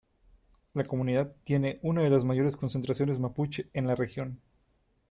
[0.73, 4.41] La comunidad tiene una de las mayores concentraciones mapuche en la región.